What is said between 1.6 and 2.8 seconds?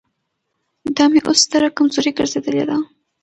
کمزوري ګرځېدلې ده.